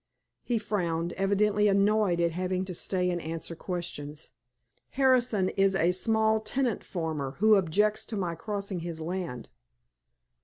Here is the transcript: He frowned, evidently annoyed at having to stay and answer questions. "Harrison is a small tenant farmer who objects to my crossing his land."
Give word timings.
He 0.41 0.57
frowned, 0.57 1.13
evidently 1.13 1.67
annoyed 1.67 2.19
at 2.19 2.31
having 2.31 2.65
to 2.65 2.73
stay 2.73 3.11
and 3.11 3.21
answer 3.21 3.55
questions. 3.55 4.31
"Harrison 4.89 5.49
is 5.49 5.75
a 5.75 5.91
small 5.91 6.39
tenant 6.39 6.83
farmer 6.83 7.35
who 7.37 7.53
objects 7.55 8.03
to 8.07 8.17
my 8.17 8.33
crossing 8.33 8.79
his 8.79 8.99
land." 8.99 9.49